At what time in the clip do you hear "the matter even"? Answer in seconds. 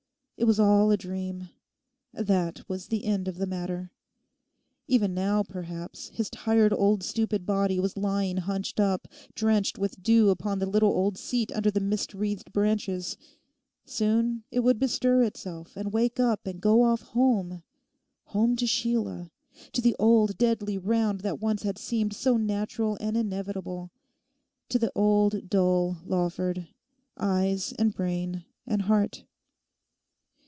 3.37-5.13